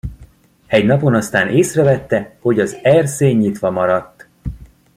[0.67, 4.27] Egy napon aztán észrevette, hogy az erszény nyitva maradt.